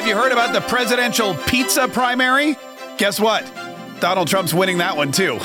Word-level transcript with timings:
Have 0.00 0.08
you 0.08 0.16
heard 0.16 0.32
about 0.32 0.54
the 0.54 0.62
presidential 0.62 1.34
pizza 1.34 1.86
primary? 1.86 2.56
Guess 2.96 3.20
what? 3.20 3.44
Donald 4.00 4.28
Trump's 4.28 4.54
winning 4.54 4.78
that 4.78 4.96
one 4.96 5.12
too. 5.12 5.38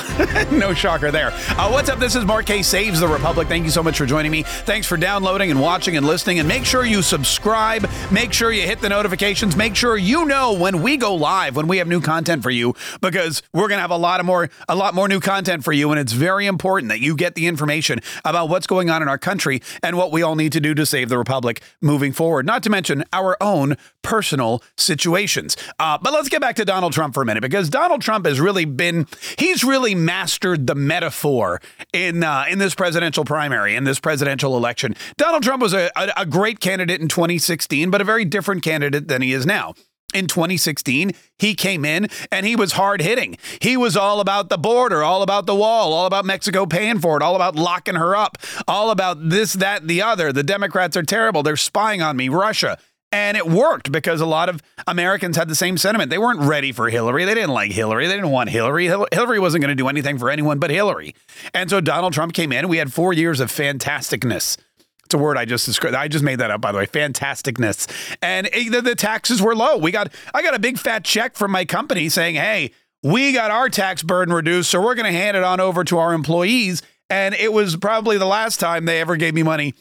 no 0.50 0.72
shocker 0.72 1.10
there. 1.10 1.30
Uh, 1.50 1.68
what's 1.70 1.88
up? 1.88 1.98
This 1.98 2.14
is 2.14 2.24
Mark 2.24 2.46
Kaye 2.46 2.62
Saves 2.62 3.00
the 3.00 3.08
Republic. 3.08 3.48
Thank 3.48 3.64
you 3.64 3.70
so 3.70 3.82
much 3.82 3.98
for 3.98 4.06
joining 4.06 4.32
me. 4.32 4.42
Thanks 4.42 4.86
for 4.86 4.96
downloading 4.96 5.50
and 5.50 5.60
watching 5.60 5.96
and 5.96 6.06
listening. 6.06 6.38
And 6.38 6.48
make 6.48 6.64
sure 6.64 6.84
you 6.84 7.02
subscribe. 7.02 7.88
Make 8.10 8.32
sure 8.32 8.52
you 8.52 8.62
hit 8.62 8.80
the 8.80 8.88
notifications. 8.88 9.56
Make 9.56 9.76
sure 9.76 9.96
you 9.96 10.24
know 10.24 10.54
when 10.54 10.82
we 10.82 10.96
go 10.96 11.14
live, 11.14 11.54
when 11.56 11.68
we 11.68 11.78
have 11.78 11.88
new 11.88 12.00
content 12.00 12.42
for 12.42 12.50
you, 12.50 12.74
because 13.00 13.42
we're 13.52 13.68
gonna 13.68 13.82
have 13.82 13.90
a 13.90 13.96
lot 13.96 14.20
of 14.20 14.26
more, 14.26 14.48
a 14.68 14.74
lot 14.74 14.94
more 14.94 15.08
new 15.08 15.20
content 15.20 15.62
for 15.62 15.72
you. 15.72 15.90
And 15.90 16.00
it's 16.00 16.12
very 16.12 16.46
important 16.46 16.88
that 16.88 17.00
you 17.00 17.14
get 17.14 17.34
the 17.34 17.46
information 17.46 18.00
about 18.24 18.48
what's 18.48 18.66
going 18.66 18.88
on 18.88 19.02
in 19.02 19.08
our 19.08 19.18
country 19.18 19.60
and 19.82 19.96
what 19.96 20.10
we 20.12 20.22
all 20.22 20.34
need 20.34 20.52
to 20.52 20.60
do 20.60 20.74
to 20.74 20.86
save 20.86 21.08
the 21.08 21.18
Republic 21.18 21.60
moving 21.82 22.12
forward. 22.12 22.46
Not 22.46 22.62
to 22.62 22.70
mention 22.70 23.04
our 23.12 23.36
own 23.40 23.76
personal 24.02 24.62
situations. 24.78 25.56
Uh, 25.78 25.98
but 25.98 26.12
let's 26.12 26.28
get 26.28 26.40
back 26.40 26.56
to 26.56 26.64
Donald 26.64 26.92
Trump 26.92 27.12
for 27.12 27.22
a 27.22 27.26
minute, 27.26 27.42
because 27.42 27.68
Donald 27.68 28.00
Trump 28.00 28.26
is 28.26 28.40
really 28.40 28.45
been 28.54 29.06
he's 29.38 29.64
really 29.64 29.94
mastered 29.94 30.66
the 30.66 30.74
metaphor 30.74 31.60
in 31.92 32.22
uh, 32.22 32.44
in 32.48 32.58
this 32.58 32.74
presidential 32.74 33.24
primary 33.24 33.74
in 33.74 33.84
this 33.84 34.00
presidential 34.00 34.56
election. 34.56 34.94
Donald 35.16 35.42
Trump 35.42 35.62
was 35.62 35.72
a, 35.72 35.90
a, 35.96 36.12
a 36.18 36.26
great 36.26 36.60
candidate 36.60 37.00
in 37.00 37.08
2016, 37.08 37.90
but 37.90 38.00
a 38.00 38.04
very 38.04 38.24
different 38.24 38.62
candidate 38.62 39.08
than 39.08 39.22
he 39.22 39.32
is 39.32 39.46
now. 39.46 39.74
In 40.14 40.28
2016, 40.28 41.12
he 41.38 41.54
came 41.54 41.84
in 41.84 42.08
and 42.30 42.46
he 42.46 42.54
was 42.54 42.72
hard 42.72 43.02
hitting. 43.02 43.36
He 43.60 43.76
was 43.76 43.96
all 43.96 44.20
about 44.20 44.48
the 44.48 44.56
border, 44.56 45.02
all 45.02 45.22
about 45.22 45.46
the 45.46 45.54
wall, 45.54 45.92
all 45.92 46.06
about 46.06 46.24
Mexico 46.24 46.64
paying 46.64 47.00
for 47.00 47.16
it, 47.16 47.22
all 47.22 47.34
about 47.34 47.56
locking 47.56 47.96
her 47.96 48.14
up, 48.14 48.38
all 48.68 48.90
about 48.90 49.28
this, 49.28 49.52
that, 49.54 49.88
the 49.88 50.00
other. 50.02 50.32
The 50.32 50.44
Democrats 50.44 50.96
are 50.96 51.02
terrible. 51.02 51.42
They're 51.42 51.56
spying 51.56 52.02
on 52.02 52.16
me. 52.16 52.28
Russia. 52.28 52.78
And 53.16 53.34
it 53.34 53.46
worked 53.46 53.90
because 53.90 54.20
a 54.20 54.26
lot 54.26 54.50
of 54.50 54.62
Americans 54.86 55.38
had 55.38 55.48
the 55.48 55.54
same 55.54 55.78
sentiment. 55.78 56.10
They 56.10 56.18
weren't 56.18 56.40
ready 56.40 56.70
for 56.70 56.90
Hillary. 56.90 57.24
They 57.24 57.32
didn't 57.32 57.54
like 57.54 57.72
Hillary. 57.72 58.06
They 58.08 58.14
didn't 58.14 58.28
want 58.28 58.50
Hillary. 58.50 58.84
Hillary 58.88 59.38
wasn't 59.38 59.62
going 59.62 59.74
to 59.74 59.74
do 59.74 59.88
anything 59.88 60.18
for 60.18 60.28
anyone 60.28 60.58
but 60.58 60.68
Hillary. 60.68 61.14
And 61.54 61.70
so 61.70 61.80
Donald 61.80 62.12
Trump 62.12 62.34
came 62.34 62.52
in. 62.52 62.68
We 62.68 62.76
had 62.76 62.92
four 62.92 63.14
years 63.14 63.40
of 63.40 63.50
fantasticness. 63.50 64.58
It's 65.06 65.14
a 65.14 65.18
word 65.18 65.38
I 65.38 65.46
just 65.46 65.64
described. 65.64 65.96
I 65.96 66.08
just 66.08 66.24
made 66.24 66.40
that 66.40 66.50
up, 66.50 66.60
by 66.60 66.72
the 66.72 66.78
way. 66.78 66.84
Fantasticness. 66.84 68.16
And 68.20 68.50
eh, 68.52 68.68
the, 68.68 68.82
the 68.82 68.94
taxes 68.94 69.40
were 69.40 69.56
low. 69.56 69.78
We 69.78 69.92
got 69.92 70.12
I 70.34 70.42
got 70.42 70.54
a 70.54 70.58
big 70.58 70.78
fat 70.78 71.02
check 71.02 71.36
from 71.36 71.52
my 71.52 71.64
company 71.64 72.10
saying, 72.10 72.34
"Hey, 72.34 72.72
we 73.02 73.32
got 73.32 73.50
our 73.50 73.70
tax 73.70 74.02
burden 74.02 74.34
reduced, 74.34 74.68
so 74.68 74.82
we're 74.82 74.94
going 74.94 75.10
to 75.10 75.18
hand 75.18 75.38
it 75.38 75.42
on 75.42 75.58
over 75.58 75.84
to 75.84 75.96
our 75.96 76.12
employees." 76.12 76.82
And 77.08 77.34
it 77.34 77.52
was 77.52 77.76
probably 77.76 78.18
the 78.18 78.26
last 78.26 78.60
time 78.60 78.84
they 78.84 79.00
ever 79.00 79.16
gave 79.16 79.32
me 79.32 79.42
money 79.42 79.72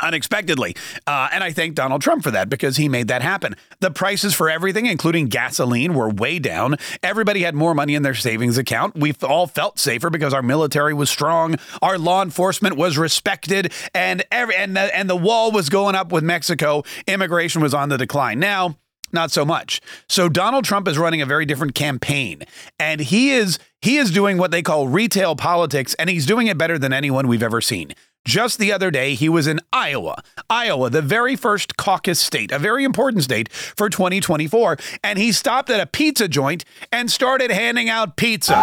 unexpectedly. 0.00 0.74
Uh, 1.06 1.28
and 1.32 1.44
I 1.44 1.52
thank 1.52 1.74
Donald 1.74 2.02
Trump 2.02 2.22
for 2.22 2.30
that 2.30 2.48
because 2.48 2.76
he 2.76 2.88
made 2.88 3.08
that 3.08 3.22
happen. 3.22 3.56
The 3.80 3.90
prices 3.90 4.34
for 4.34 4.48
everything, 4.48 4.86
including 4.86 5.26
gasoline, 5.26 5.94
were 5.94 6.08
way 6.08 6.38
down. 6.38 6.76
Everybody 7.02 7.42
had 7.42 7.54
more 7.54 7.74
money 7.74 7.94
in 7.94 8.02
their 8.02 8.14
savings 8.14 8.56
account. 8.58 8.96
We 8.96 9.14
all 9.22 9.46
felt 9.46 9.78
safer 9.78 10.10
because 10.10 10.32
our 10.32 10.42
military 10.42 10.94
was 10.94 11.10
strong, 11.10 11.56
our 11.80 11.98
law 11.98 12.22
enforcement 12.22 12.76
was 12.76 12.96
respected, 12.96 13.72
and 13.94 14.24
every 14.30 14.56
and 14.56 14.76
the, 14.76 14.96
and 14.96 15.10
the 15.10 15.16
wall 15.16 15.52
was 15.52 15.68
going 15.68 15.94
up 15.94 16.12
with 16.12 16.24
Mexico. 16.24 16.84
Immigration 17.06 17.60
was 17.60 17.74
on 17.74 17.88
the 17.88 17.98
decline. 17.98 18.38
Now, 18.38 18.76
not 19.12 19.30
so 19.30 19.44
much. 19.44 19.80
So 20.08 20.28
Donald 20.28 20.64
Trump 20.64 20.88
is 20.88 20.96
running 20.96 21.20
a 21.20 21.26
very 21.26 21.44
different 21.44 21.74
campaign 21.74 22.42
and 22.78 23.00
he 23.00 23.32
is 23.32 23.58
he 23.82 23.98
is 23.98 24.10
doing 24.10 24.38
what 24.38 24.50
they 24.52 24.62
call 24.62 24.88
retail 24.88 25.36
politics 25.36 25.94
and 25.94 26.08
he's 26.08 26.24
doing 26.24 26.46
it 26.46 26.56
better 26.56 26.78
than 26.78 26.94
anyone 26.94 27.28
we've 27.28 27.42
ever 27.42 27.60
seen. 27.60 27.94
Just 28.24 28.58
the 28.58 28.72
other 28.72 28.90
day, 28.90 29.14
he 29.14 29.28
was 29.28 29.46
in 29.46 29.60
Iowa. 29.72 30.22
Iowa, 30.48 30.90
the 30.90 31.02
very 31.02 31.34
first 31.34 31.76
caucus 31.76 32.20
state, 32.20 32.52
a 32.52 32.58
very 32.58 32.84
important 32.84 33.24
state 33.24 33.52
for 33.52 33.88
2024. 33.88 34.76
And 35.02 35.18
he 35.18 35.32
stopped 35.32 35.70
at 35.70 35.80
a 35.80 35.86
pizza 35.86 36.28
joint 36.28 36.64
and 36.92 37.10
started 37.10 37.50
handing 37.50 37.88
out 37.88 38.16
pizza. 38.16 38.54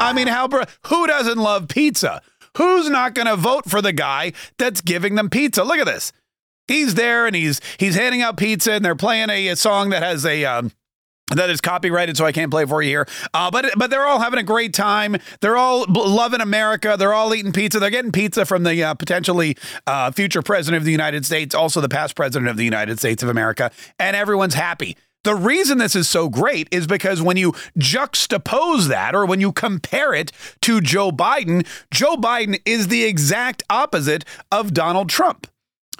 I 0.00 0.12
mean, 0.14 0.28
how 0.28 0.48
who 0.86 1.06
doesn't 1.06 1.38
love 1.38 1.68
pizza? 1.68 2.22
Who's 2.58 2.90
not 2.90 3.14
going 3.14 3.26
to 3.26 3.36
vote 3.36 3.64
for 3.68 3.80
the 3.80 3.92
guy 3.92 4.34
that's 4.58 4.80
giving 4.82 5.14
them 5.14 5.30
pizza? 5.30 5.64
Look 5.64 5.78
at 5.78 5.86
this. 5.86 6.12
He's 6.68 6.94
there 6.94 7.26
and 7.26 7.34
he's 7.34 7.60
he's 7.78 7.96
handing 7.96 8.22
out 8.22 8.36
pizza 8.36 8.72
and 8.72 8.84
they're 8.84 8.94
playing 8.94 9.30
a, 9.30 9.48
a 9.48 9.56
song 9.56 9.90
that 9.90 10.02
has 10.02 10.24
a 10.24 10.44
um, 10.44 10.70
that 11.34 11.50
is 11.50 11.60
copyrighted, 11.60 12.16
so 12.16 12.24
I 12.24 12.32
can't 12.32 12.50
play 12.50 12.66
for 12.66 12.82
you 12.82 12.90
here. 12.90 13.08
Uh, 13.32 13.50
but 13.50 13.70
but 13.76 13.90
they're 13.90 14.04
all 14.04 14.20
having 14.20 14.38
a 14.38 14.42
great 14.42 14.74
time. 14.74 15.16
They're 15.40 15.56
all 15.56 15.86
loving 15.88 16.40
America. 16.40 16.96
They're 16.98 17.14
all 17.14 17.34
eating 17.34 17.52
pizza. 17.52 17.78
They're 17.80 17.90
getting 17.90 18.12
pizza 18.12 18.44
from 18.44 18.64
the 18.64 18.82
uh, 18.82 18.94
potentially 18.94 19.56
uh, 19.86 20.10
future 20.10 20.42
president 20.42 20.78
of 20.78 20.84
the 20.84 20.92
United 20.92 21.24
States, 21.24 21.54
also 21.54 21.80
the 21.80 21.88
past 21.88 22.16
president 22.16 22.50
of 22.50 22.56
the 22.56 22.64
United 22.64 22.98
States 22.98 23.22
of 23.22 23.28
America, 23.28 23.70
and 23.98 24.16
everyone's 24.16 24.54
happy. 24.54 24.96
The 25.24 25.34
reason 25.36 25.78
this 25.78 25.94
is 25.94 26.08
so 26.08 26.28
great 26.28 26.66
is 26.72 26.88
because 26.88 27.22
when 27.22 27.36
you 27.36 27.52
juxtapose 27.78 28.88
that 28.88 29.14
or 29.14 29.24
when 29.24 29.40
you 29.40 29.52
compare 29.52 30.12
it 30.14 30.32
to 30.62 30.80
Joe 30.80 31.12
Biden, 31.12 31.64
Joe 31.92 32.16
Biden 32.16 32.60
is 32.66 32.88
the 32.88 33.04
exact 33.04 33.62
opposite 33.70 34.24
of 34.50 34.74
Donald 34.74 35.08
Trump. 35.08 35.46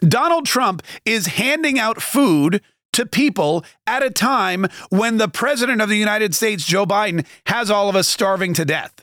Donald 0.00 0.46
Trump 0.46 0.82
is 1.04 1.26
handing 1.26 1.78
out 1.78 2.02
food 2.02 2.60
to 2.92 3.06
people 3.06 3.64
at 3.86 4.02
a 4.02 4.10
time 4.10 4.66
when 4.90 5.18
the 5.18 5.28
president 5.28 5.80
of 5.80 5.88
the 5.88 5.96
United 5.96 6.34
States, 6.34 6.64
Joe 6.64 6.86
Biden, 6.86 7.26
has 7.46 7.70
all 7.70 7.88
of 7.88 7.96
us 7.96 8.08
starving 8.08 8.54
to 8.54 8.64
death. 8.64 9.01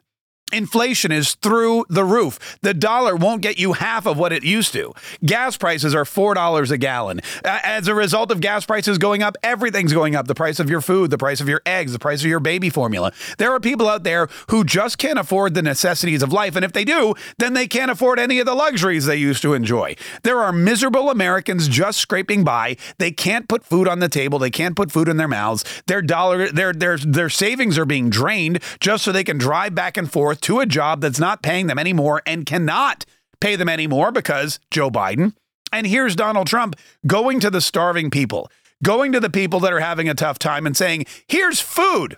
Inflation 0.51 1.11
is 1.11 1.35
through 1.35 1.85
the 1.89 2.03
roof. 2.03 2.57
The 2.61 2.73
dollar 2.73 3.15
won't 3.15 3.41
get 3.41 3.59
you 3.59 3.73
half 3.73 4.05
of 4.05 4.17
what 4.17 4.33
it 4.33 4.43
used 4.43 4.73
to. 4.73 4.93
Gas 5.23 5.57
prices 5.57 5.93
are 5.93 6.05
$4 6.05 6.71
a 6.71 6.77
gallon. 6.77 7.21
As 7.43 7.87
a 7.87 7.93
result 7.95 8.31
of 8.31 8.41
gas 8.41 8.65
prices 8.65 8.97
going 8.97 9.21
up, 9.21 9.37
everything's 9.43 9.93
going 9.93 10.15
up. 10.15 10.27
The 10.27 10.35
price 10.35 10.59
of 10.59 10.69
your 10.69 10.81
food, 10.81 11.11
the 11.11 11.17
price 11.17 11.41
of 11.41 11.47
your 11.47 11.61
eggs, 11.65 11.93
the 11.93 11.99
price 11.99 12.21
of 12.21 12.27
your 12.27 12.39
baby 12.39 12.69
formula. 12.69 13.11
There 13.37 13.51
are 13.51 13.59
people 13.59 13.87
out 13.87 14.03
there 14.03 14.27
who 14.49 14.63
just 14.63 14.97
can't 14.97 15.19
afford 15.19 15.53
the 15.53 15.61
necessities 15.61 16.23
of 16.23 16.33
life. 16.33 16.55
And 16.55 16.65
if 16.65 16.73
they 16.73 16.83
do, 16.83 17.13
then 17.37 17.53
they 17.53 17.67
can't 17.67 17.91
afford 17.91 18.19
any 18.19 18.39
of 18.39 18.45
the 18.45 18.55
luxuries 18.55 19.05
they 19.05 19.17
used 19.17 19.41
to 19.43 19.53
enjoy. 19.53 19.95
There 20.23 20.41
are 20.41 20.51
miserable 20.51 21.09
Americans 21.09 21.67
just 21.67 21.99
scraping 21.99 22.43
by. 22.43 22.77
They 22.97 23.11
can't 23.11 23.47
put 23.47 23.63
food 23.63 23.87
on 23.87 23.99
the 23.99 24.09
table. 24.09 24.39
They 24.39 24.49
can't 24.49 24.75
put 24.75 24.91
food 24.91 25.07
in 25.07 25.17
their 25.17 25.27
mouths. 25.27 25.63
Their 25.87 26.01
dollar, 26.01 26.49
their, 26.49 26.73
their, 26.73 26.97
their 26.97 27.29
savings 27.29 27.77
are 27.77 27.85
being 27.85 28.09
drained 28.09 28.59
just 28.79 29.03
so 29.03 29.11
they 29.11 29.23
can 29.23 29.37
drive 29.37 29.75
back 29.75 29.97
and 29.97 30.11
forth 30.11 30.38
to 30.41 30.59
a 30.59 30.65
job 30.65 31.01
that's 31.01 31.19
not 31.19 31.41
paying 31.43 31.67
them 31.67 31.79
anymore 31.79 32.21
and 32.25 32.45
cannot 32.45 33.05
pay 33.39 33.55
them 33.55 33.69
anymore 33.69 34.11
because 34.11 34.59
Joe 34.71 34.89
Biden. 34.89 35.33
And 35.71 35.85
here's 35.85 36.15
Donald 36.15 36.47
Trump 36.47 36.75
going 37.05 37.39
to 37.41 37.49
the 37.49 37.61
starving 37.61 38.09
people, 38.09 38.51
going 38.83 39.11
to 39.11 39.19
the 39.19 39.29
people 39.29 39.59
that 39.61 39.73
are 39.73 39.79
having 39.79 40.09
a 40.09 40.15
tough 40.15 40.39
time 40.39 40.65
and 40.65 40.75
saying, 40.75 41.05
here's 41.27 41.59
food. 41.59 42.17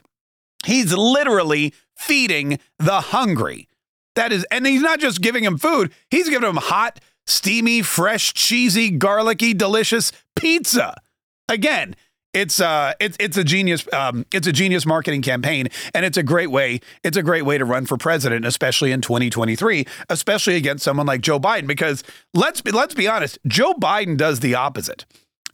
He's 0.66 0.94
literally 0.94 1.74
feeding 1.98 2.60
the 2.80 3.02
hungry. 3.02 3.68
That 4.16 4.32
is, 4.32 4.46
and 4.52 4.66
he's 4.66 4.82
not 4.82 5.00
just 5.00 5.22
giving 5.22 5.44
them 5.44 5.58
food, 5.58 5.94
he's 6.10 6.30
giving 6.30 6.48
them 6.48 6.58
hot, 6.58 7.00
steamy, 7.28 7.82
fresh, 7.82 8.34
cheesy, 8.34 8.92
garlicky, 8.92 9.54
delicious 9.54 10.12
pizza. 10.36 10.96
Again, 11.48 11.96
it's 12.34 12.60
uh 12.60 12.94
it's 13.00 13.18
it's 13.20 13.38
a 13.38 13.44
genius 13.44 13.86
um 13.94 14.26
it's 14.34 14.48
a 14.48 14.52
genius 14.52 14.86
marketing 14.86 15.22
campaign 15.22 15.68
and 15.94 16.06
it's 16.06 16.18
a 16.18 16.24
great 16.24 16.50
way 16.52 16.80
it's 17.04 17.18
a 17.18 17.24
great 17.24 17.44
way 17.44 17.58
to 17.58 17.66
run 17.66 17.86
for 17.86 17.98
president 17.98 18.46
especially 18.46 18.92
in 18.92 19.02
2023 19.02 19.86
especially 20.10 20.56
against 20.56 20.84
someone 20.84 21.06
like 21.06 21.22
Joe 21.22 21.40
Biden 21.40 21.68
because 21.68 22.04
let's 22.34 22.62
be 22.62 22.72
let's 22.72 22.94
be 22.94 23.08
honest 23.08 23.38
Joe 23.48 23.74
Biden 23.74 24.18
does 24.18 24.40
the 24.40 24.56
opposite 24.56 25.06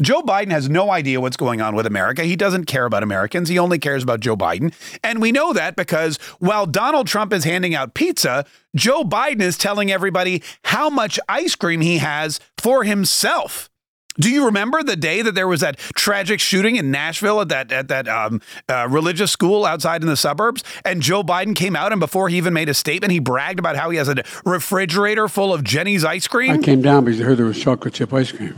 Joe 0.01 0.21
Biden 0.21 0.51
has 0.51 0.69
no 0.69 0.91
idea 0.91 1.19
what's 1.19 1.37
going 1.37 1.59
on 1.59 1.73
with 1.73 1.87
America. 1.87 2.23
He 2.23 2.35
doesn't 2.35 2.65
care 2.65 2.85
about 2.85 3.01
Americans. 3.01 3.49
He 3.49 3.57
only 3.57 3.79
cares 3.79 4.03
about 4.03 4.19
Joe 4.19 4.37
Biden. 4.37 4.71
And 5.03 5.19
we 5.19 5.31
know 5.31 5.53
that 5.53 5.75
because 5.75 6.17
while 6.37 6.67
Donald 6.67 7.07
Trump 7.07 7.33
is 7.33 7.45
handing 7.45 7.73
out 7.73 7.95
pizza, 7.95 8.45
Joe 8.75 9.03
Biden 9.03 9.41
is 9.41 9.57
telling 9.57 9.91
everybody 9.91 10.43
how 10.65 10.91
much 10.91 11.19
ice 11.27 11.55
cream 11.55 11.81
he 11.81 11.97
has 11.97 12.39
for 12.59 12.83
himself. 12.83 13.71
Do 14.19 14.29
you 14.31 14.45
remember 14.45 14.83
the 14.83 14.95
day 14.95 15.21
that 15.21 15.35
there 15.35 15.47
was 15.47 15.61
that 15.61 15.77
tragic 15.77 16.39
shooting 16.39 16.75
in 16.75 16.91
Nashville 16.91 17.41
at 17.41 17.49
that 17.49 17.71
at 17.71 17.87
that 17.89 18.07
um, 18.07 18.41
uh, 18.67 18.87
religious 18.89 19.31
school 19.31 19.65
outside 19.65 20.01
in 20.01 20.07
the 20.07 20.17
suburbs? 20.17 20.63
And 20.85 21.01
Joe 21.01 21.23
Biden 21.23 21.55
came 21.55 21.75
out, 21.75 21.91
and 21.91 21.99
before 21.99 22.29
he 22.29 22.37
even 22.37 22.53
made 22.53 22.69
a 22.69 22.73
statement, 22.73 23.11
he 23.11 23.19
bragged 23.19 23.59
about 23.59 23.75
how 23.75 23.89
he 23.89 23.97
has 23.97 24.09
a 24.09 24.23
refrigerator 24.45 25.27
full 25.27 25.53
of 25.53 25.63
Jeni's 25.63 26.03
ice 26.03 26.27
cream. 26.27 26.51
I 26.51 26.57
came 26.57 26.81
down 26.81 27.05
because 27.05 27.21
I 27.21 27.25
heard 27.25 27.37
there 27.37 27.45
was 27.45 27.59
chocolate 27.59 27.93
chip 27.93 28.13
ice 28.13 28.31
cream. 28.31 28.55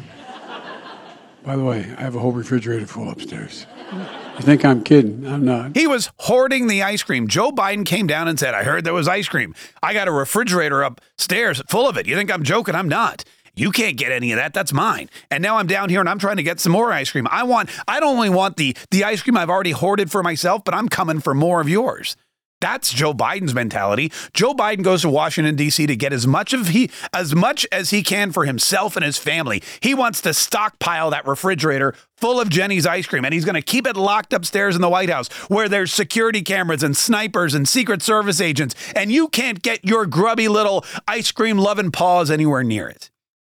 By 1.43 1.55
the 1.55 1.63
way, 1.63 1.79
I 1.97 2.01
have 2.01 2.15
a 2.15 2.19
whole 2.19 2.33
refrigerator 2.33 2.85
full 2.85 3.09
upstairs. 3.09 3.65
You 3.91 4.45
think 4.45 4.63
I'm 4.63 4.83
kidding? 4.83 5.25
I'm 5.25 5.43
not. 5.43 5.75
He 5.75 5.87
was 5.87 6.11
hoarding 6.19 6.67
the 6.67 6.83
ice 6.83 7.01
cream. 7.01 7.27
Joe 7.27 7.51
Biden 7.51 7.85
came 7.85 8.07
down 8.07 8.27
and 8.27 8.39
said, 8.39 8.53
I 8.53 8.63
heard 8.63 8.83
there 8.83 8.93
was 8.93 9.07
ice 9.07 9.27
cream. 9.27 9.55
I 9.81 9.93
got 9.93 10.07
a 10.07 10.11
refrigerator 10.11 10.81
upstairs 10.81 11.61
full 11.67 11.89
of 11.89 11.97
it. 11.97 12.05
You 12.07 12.15
think 12.15 12.31
I'm 12.31 12.43
joking? 12.43 12.75
I'm 12.75 12.87
not. 12.87 13.23
You 13.59 13.71
can't 13.71 13.97
get 13.97 14.11
any 14.11 14.31
of 14.31 14.37
that. 14.37 14.53
That's 14.53 14.73
mine. 14.73 15.09
And 15.29 15.41
now 15.41 15.57
I'm 15.57 15.67
down 15.67 15.89
here 15.89 15.99
and 15.99 16.09
I'm 16.09 16.19
trying 16.19 16.37
to 16.37 16.43
get 16.43 16.59
some 16.59 16.71
more 16.71 16.91
ice 16.91 17.11
cream. 17.11 17.27
I 17.29 17.43
want 17.43 17.69
I 17.87 17.99
don't 17.99 18.15
only 18.15 18.29
want 18.29 18.57
the 18.57 18.75
the 18.91 19.03
ice 19.03 19.21
cream 19.21 19.37
I've 19.37 19.49
already 19.49 19.71
hoarded 19.71 20.11
for 20.11 20.23
myself, 20.23 20.63
but 20.63 20.73
I'm 20.73 20.89
coming 20.89 21.19
for 21.19 21.33
more 21.33 21.61
of 21.61 21.69
yours. 21.69 22.15
That's 22.61 22.91
Joe 22.91 23.13
Biden's 23.13 23.53
mentality. 23.53 24.11
Joe 24.33 24.53
Biden 24.53 24.83
goes 24.83 25.03
to 25.03 25.09
Washington 25.09 25.55
D.C. 25.55 25.87
to 25.87 25.95
get 25.95 26.11
as 26.11 26.27
much 26.27 26.51
of 26.53 26.69
he 26.69 26.91
as 27.13 27.33
much 27.33 27.65
as 27.71 27.91
he 27.91 28.03
can 28.03 28.33
for 28.33 28.45
himself 28.45 28.97
and 28.97 29.05
his 29.05 29.17
family. 29.17 29.63
He 29.79 29.93
wants 29.93 30.19
to 30.21 30.33
stockpile 30.33 31.09
that 31.11 31.25
refrigerator 31.25 31.95
full 32.17 32.41
of 32.41 32.49
Jeni's 32.49 32.85
ice 32.85 33.07
cream 33.07 33.23
and 33.23 33.33
he's 33.33 33.45
going 33.45 33.55
to 33.55 33.61
keep 33.61 33.87
it 33.87 33.95
locked 33.95 34.33
upstairs 34.33 34.75
in 34.75 34.81
the 34.81 34.89
White 34.89 35.09
House 35.09 35.29
where 35.47 35.69
there's 35.69 35.93
security 35.93 36.41
cameras 36.41 36.83
and 36.83 36.97
snipers 36.97 37.53
and 37.53 37.67
secret 37.67 38.01
service 38.01 38.41
agents 38.41 38.75
and 38.93 39.09
you 39.09 39.29
can't 39.29 39.61
get 39.61 39.85
your 39.85 40.05
grubby 40.05 40.49
little 40.49 40.83
ice 41.07 41.31
cream 41.31 41.57
loving 41.57 41.91
paws 41.91 42.29
anywhere 42.29 42.63
near 42.63 42.89
it. 42.89 43.09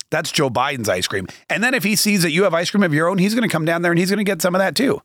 That's 0.09 0.31
Joe 0.31 0.49
Biden's 0.49 0.89
ice 0.89 1.07
cream. 1.07 1.27
And 1.49 1.63
then 1.63 1.73
if 1.73 1.83
he 1.83 1.95
sees 1.95 2.21
that 2.23 2.31
you 2.31 2.43
have 2.43 2.53
ice 2.53 2.71
cream 2.71 2.83
of 2.83 2.93
your 2.93 3.09
own, 3.09 3.17
he's 3.17 3.33
going 3.33 3.47
to 3.47 3.51
come 3.51 3.65
down 3.65 3.81
there 3.81 3.91
and 3.91 3.99
he's 3.99 4.09
going 4.09 4.17
to 4.17 4.23
get 4.23 4.41
some 4.41 4.55
of 4.55 4.59
that 4.59 4.75
too. 4.75 5.01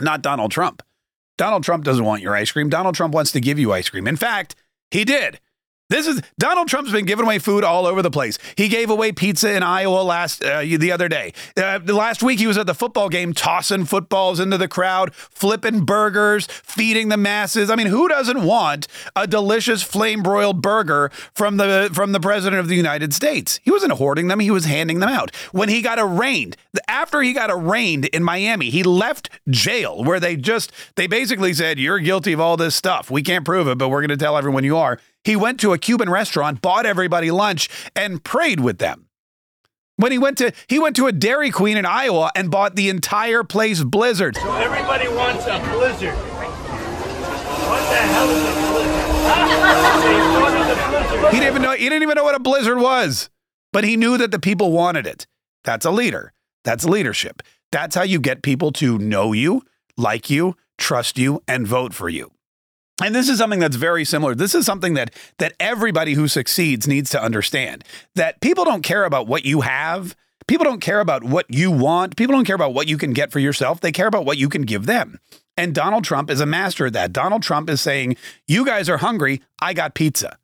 Not 0.00 0.22
Donald 0.22 0.50
Trump. 0.50 0.82
Donald 1.38 1.64
Trump 1.64 1.84
doesn't 1.84 2.04
want 2.04 2.22
your 2.22 2.34
ice 2.34 2.52
cream. 2.52 2.68
Donald 2.68 2.94
Trump 2.94 3.14
wants 3.14 3.32
to 3.32 3.40
give 3.40 3.58
you 3.58 3.72
ice 3.72 3.88
cream. 3.88 4.06
In 4.06 4.16
fact, 4.16 4.54
he 4.90 5.04
did. 5.04 5.40
This 5.92 6.06
is 6.06 6.22
Donald 6.38 6.68
Trump's 6.68 6.90
been 6.90 7.04
giving 7.04 7.26
away 7.26 7.38
food 7.38 7.64
all 7.64 7.86
over 7.86 8.00
the 8.00 8.10
place. 8.10 8.38
He 8.56 8.68
gave 8.68 8.88
away 8.88 9.12
pizza 9.12 9.52
in 9.52 9.62
Iowa 9.62 10.00
last 10.00 10.42
uh, 10.42 10.60
the 10.60 10.90
other 10.90 11.06
day. 11.06 11.34
Uh, 11.54 11.80
last 11.84 12.22
week 12.22 12.38
he 12.38 12.46
was 12.46 12.56
at 12.56 12.66
the 12.66 12.72
football 12.72 13.10
game, 13.10 13.34
tossing 13.34 13.84
footballs 13.84 14.40
into 14.40 14.56
the 14.56 14.68
crowd, 14.68 15.14
flipping 15.14 15.84
burgers, 15.84 16.46
feeding 16.46 17.10
the 17.10 17.18
masses. 17.18 17.68
I 17.68 17.76
mean, 17.76 17.88
who 17.88 18.08
doesn't 18.08 18.42
want 18.42 18.88
a 19.14 19.26
delicious 19.26 19.82
flame 19.82 20.22
broiled 20.22 20.62
burger 20.62 21.10
from 21.34 21.58
the 21.58 21.90
from 21.92 22.12
the 22.12 22.20
president 22.20 22.58
of 22.58 22.68
the 22.68 22.76
United 22.76 23.12
States? 23.12 23.60
He 23.62 23.70
wasn't 23.70 23.92
hoarding 23.92 24.28
them; 24.28 24.40
he 24.40 24.50
was 24.50 24.64
handing 24.64 25.00
them 25.00 25.10
out. 25.10 25.36
When 25.52 25.68
he 25.68 25.82
got 25.82 25.98
arraigned, 25.98 26.56
after 26.88 27.20
he 27.20 27.34
got 27.34 27.50
arraigned 27.50 28.06
in 28.06 28.24
Miami, 28.24 28.70
he 28.70 28.82
left 28.82 29.28
jail 29.50 30.02
where 30.02 30.18
they 30.18 30.36
just 30.36 30.72
they 30.94 31.06
basically 31.06 31.52
said, 31.52 31.78
"You're 31.78 31.98
guilty 31.98 32.32
of 32.32 32.40
all 32.40 32.56
this 32.56 32.74
stuff. 32.74 33.10
We 33.10 33.22
can't 33.22 33.44
prove 33.44 33.68
it, 33.68 33.76
but 33.76 33.90
we're 33.90 34.00
going 34.00 34.08
to 34.08 34.16
tell 34.16 34.38
everyone 34.38 34.64
you 34.64 34.78
are." 34.78 34.98
He 35.24 35.36
went 35.36 35.60
to 35.60 35.72
a 35.72 35.78
Cuban 35.78 36.10
restaurant, 36.10 36.60
bought 36.60 36.84
everybody 36.86 37.30
lunch, 37.30 37.68
and 37.94 38.24
prayed 38.24 38.60
with 38.60 38.78
them. 38.78 39.06
When 39.96 40.10
he 40.10 40.18
went 40.18 40.38
to 40.38 40.52
he 40.68 40.78
went 40.78 40.96
to 40.96 41.06
a 41.06 41.12
Dairy 41.12 41.50
Queen 41.50 41.76
in 41.76 41.84
Iowa 41.86 42.32
and 42.34 42.50
bought 42.50 42.74
the 42.74 42.88
entire 42.88 43.44
place 43.44 43.84
Blizzard. 43.84 44.36
So 44.36 44.52
everybody 44.54 45.06
wants 45.08 45.46
a 45.46 45.60
Blizzard. 45.70 46.14
What 46.14 47.88
the 47.88 47.96
hell 47.96 48.28
is 48.30 48.42
a 48.48 48.72
Blizzard? 48.72 51.32
he 51.32 51.38
didn't 51.38 51.52
even 51.52 51.62
know 51.62 51.72
he 51.72 51.88
didn't 51.88 52.02
even 52.02 52.16
know 52.16 52.24
what 52.24 52.34
a 52.34 52.40
Blizzard 52.40 52.78
was, 52.78 53.30
but 53.72 53.84
he 53.84 53.96
knew 53.96 54.18
that 54.18 54.32
the 54.32 54.40
people 54.40 54.72
wanted 54.72 55.06
it. 55.06 55.26
That's 55.62 55.86
a 55.86 55.90
leader. 55.90 56.32
That's 56.64 56.84
leadership. 56.84 57.42
That's 57.70 57.94
how 57.94 58.02
you 58.02 58.18
get 58.18 58.42
people 58.42 58.72
to 58.72 58.98
know 58.98 59.32
you, 59.32 59.62
like 59.96 60.30
you, 60.30 60.56
trust 60.78 61.18
you, 61.18 61.42
and 61.46 61.66
vote 61.66 61.94
for 61.94 62.08
you. 62.08 62.32
And 63.00 63.14
this 63.14 63.28
is 63.28 63.38
something 63.38 63.60
that's 63.60 63.76
very 63.76 64.04
similar. 64.04 64.34
This 64.34 64.54
is 64.54 64.66
something 64.66 64.94
that 64.94 65.14
that 65.38 65.54
everybody 65.58 66.14
who 66.14 66.28
succeeds 66.28 66.86
needs 66.86 67.10
to 67.10 67.22
understand. 67.22 67.84
That 68.14 68.40
people 68.40 68.64
don't 68.64 68.82
care 68.82 69.04
about 69.04 69.26
what 69.26 69.44
you 69.44 69.62
have. 69.62 70.14
People 70.46 70.64
don't 70.64 70.80
care 70.80 71.00
about 71.00 71.24
what 71.24 71.46
you 71.48 71.70
want. 71.70 72.16
People 72.16 72.34
don't 72.34 72.44
care 72.44 72.56
about 72.56 72.74
what 72.74 72.88
you 72.88 72.98
can 72.98 73.12
get 73.12 73.32
for 73.32 73.38
yourself. 73.38 73.80
They 73.80 73.92
care 73.92 74.08
about 74.08 74.24
what 74.26 74.38
you 74.38 74.48
can 74.48 74.62
give 74.62 74.86
them. 74.86 75.18
And 75.56 75.74
Donald 75.74 76.04
Trump 76.04 76.30
is 76.30 76.40
a 76.40 76.46
master 76.46 76.86
at 76.86 76.92
that. 76.94 77.12
Donald 77.12 77.42
Trump 77.42 77.70
is 77.70 77.80
saying, 77.80 78.16
"You 78.46 78.64
guys 78.64 78.88
are 78.88 78.98
hungry. 78.98 79.42
I 79.60 79.72
got 79.72 79.94
pizza." 79.94 80.36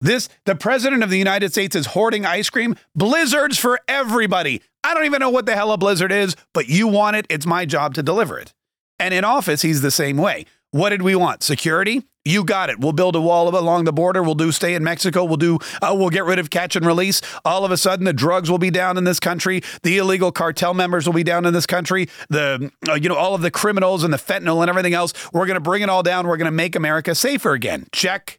This 0.00 0.28
the 0.46 0.56
president 0.56 1.02
of 1.02 1.10
the 1.10 1.18
United 1.18 1.52
States 1.52 1.76
is 1.76 1.86
hoarding 1.86 2.26
ice 2.26 2.50
cream, 2.50 2.76
blizzards 2.94 3.58
for 3.58 3.80
everybody. 3.88 4.60
I 4.82 4.94
don't 4.94 5.04
even 5.04 5.20
know 5.20 5.30
what 5.30 5.46
the 5.46 5.54
hell 5.54 5.72
a 5.72 5.78
blizzard 5.78 6.10
is, 6.10 6.34
but 6.52 6.68
you 6.68 6.88
want 6.88 7.16
it, 7.16 7.26
it's 7.30 7.46
my 7.46 7.64
job 7.64 7.94
to 7.94 8.02
deliver 8.02 8.38
it. 8.38 8.52
And 8.98 9.14
in 9.14 9.24
office, 9.24 9.62
he's 9.62 9.80
the 9.80 9.92
same 9.92 10.16
way. 10.16 10.44
What 10.72 10.88
did 10.88 11.02
we 11.02 11.14
want? 11.14 11.42
Security? 11.42 12.02
You 12.24 12.44
got 12.44 12.70
it. 12.70 12.80
We'll 12.80 12.94
build 12.94 13.14
a 13.14 13.20
wall 13.20 13.54
along 13.54 13.84
the 13.84 13.92
border. 13.92 14.22
We'll 14.22 14.34
do 14.34 14.52
stay 14.52 14.74
in 14.74 14.82
Mexico. 14.82 15.22
We'll 15.22 15.36
do. 15.36 15.58
Uh, 15.82 15.94
we'll 15.94 16.08
get 16.08 16.24
rid 16.24 16.38
of 16.38 16.48
catch 16.48 16.76
and 16.76 16.86
release. 16.86 17.20
All 17.44 17.66
of 17.66 17.70
a 17.70 17.76
sudden, 17.76 18.06
the 18.06 18.14
drugs 18.14 18.50
will 18.50 18.56
be 18.56 18.70
down 18.70 18.96
in 18.96 19.04
this 19.04 19.20
country. 19.20 19.62
The 19.82 19.98
illegal 19.98 20.32
cartel 20.32 20.72
members 20.72 21.04
will 21.04 21.12
be 21.12 21.24
down 21.24 21.44
in 21.44 21.52
this 21.52 21.66
country. 21.66 22.08
The 22.30 22.70
uh, 22.88 22.94
you 22.94 23.10
know 23.10 23.16
all 23.16 23.34
of 23.34 23.42
the 23.42 23.50
criminals 23.50 24.02
and 24.02 24.14
the 24.14 24.18
fentanyl 24.18 24.62
and 24.62 24.70
everything 24.70 24.94
else. 24.94 25.12
We're 25.32 25.46
going 25.46 25.56
to 25.56 25.60
bring 25.60 25.82
it 25.82 25.90
all 25.90 26.02
down. 26.02 26.26
We're 26.26 26.38
going 26.38 26.46
to 26.46 26.52
make 26.52 26.74
America 26.74 27.14
safer 27.14 27.52
again. 27.52 27.86
Check. 27.92 28.38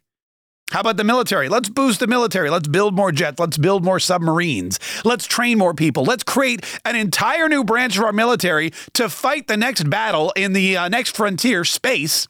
How 0.70 0.80
about 0.80 0.96
the 0.96 1.04
military? 1.04 1.48
Let's 1.48 1.68
boost 1.68 2.00
the 2.00 2.06
military. 2.06 2.50
Let's 2.50 2.68
build 2.68 2.94
more 2.94 3.12
jets. 3.12 3.38
Let's 3.38 3.58
build 3.58 3.84
more 3.84 4.00
submarines. 4.00 4.80
Let's 5.04 5.26
train 5.26 5.58
more 5.58 5.74
people. 5.74 6.04
Let's 6.04 6.24
create 6.24 6.64
an 6.84 6.96
entire 6.96 7.48
new 7.48 7.64
branch 7.64 7.96
of 7.96 8.04
our 8.04 8.12
military 8.12 8.72
to 8.94 9.08
fight 9.08 9.46
the 9.46 9.56
next 9.56 9.88
battle 9.88 10.32
in 10.36 10.52
the 10.52 10.76
uh, 10.76 10.88
next 10.88 11.14
frontier, 11.16 11.64
space. 11.64 12.26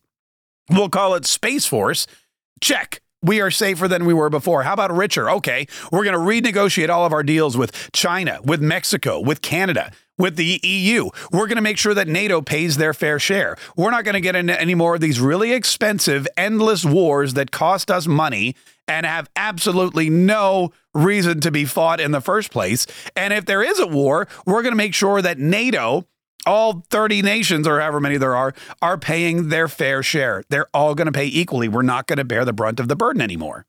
We'll 0.68 0.88
call 0.88 1.14
it 1.14 1.24
Space 1.26 1.64
Force. 1.66 2.06
Check. 2.60 3.00
We 3.22 3.40
are 3.40 3.50
safer 3.50 3.88
than 3.88 4.04
we 4.04 4.12
were 4.12 4.28
before. 4.28 4.64
How 4.64 4.74
about 4.74 4.92
richer? 4.92 5.30
Okay, 5.30 5.66
we're 5.90 6.04
going 6.04 6.12
to 6.12 6.18
renegotiate 6.18 6.90
all 6.90 7.06
of 7.06 7.12
our 7.14 7.22
deals 7.22 7.56
with 7.56 7.90
China, 7.92 8.40
with 8.44 8.60
Mexico, 8.60 9.18
with 9.18 9.40
Canada, 9.40 9.90
with 10.18 10.36
the 10.36 10.60
EU. 10.62 11.10
We're 11.32 11.46
going 11.46 11.56
to 11.56 11.62
make 11.62 11.78
sure 11.78 11.94
that 11.94 12.08
NATO 12.08 12.40
pays 12.40 12.76
their 12.76 12.94
fair 12.94 13.18
share. 13.18 13.56
We're 13.76 13.90
not 13.90 14.04
going 14.04 14.14
to 14.14 14.20
get 14.20 14.36
into 14.36 14.58
any 14.60 14.74
more 14.74 14.94
of 14.94 15.00
these 15.00 15.20
really 15.20 15.52
expensive, 15.52 16.26
endless 16.36 16.84
wars 16.84 17.34
that 17.34 17.50
cost 17.50 17.90
us 17.90 18.06
money 18.06 18.54
and 18.86 19.06
have 19.06 19.28
absolutely 19.34 20.10
no 20.10 20.72
reason 20.92 21.40
to 21.40 21.50
be 21.50 21.64
fought 21.64 22.00
in 22.00 22.10
the 22.10 22.20
first 22.20 22.50
place. 22.50 22.86
And 23.16 23.32
if 23.32 23.46
there 23.46 23.62
is 23.62 23.78
a 23.78 23.86
war, 23.86 24.28
we're 24.46 24.62
going 24.62 24.72
to 24.72 24.76
make 24.76 24.94
sure 24.94 25.22
that 25.22 25.38
NATO 25.38 26.06
all 26.46 26.84
30 26.90 27.22
nations 27.22 27.66
or 27.66 27.80
however 27.80 28.00
many 28.00 28.18
there 28.18 28.36
are 28.36 28.54
are 28.82 28.98
paying 28.98 29.48
their 29.48 29.68
fair 29.68 30.02
share. 30.02 30.42
They're 30.50 30.68
all 30.74 30.94
going 30.94 31.06
to 31.06 31.12
pay 31.12 31.26
equally. 31.26 31.68
We're 31.68 31.82
not 31.82 32.06
going 32.06 32.18
to 32.18 32.24
bear 32.24 32.44
the 32.44 32.52
brunt 32.52 32.80
of 32.80 32.88
the 32.88 32.96
burden 32.96 33.22
anymore. 33.22 33.64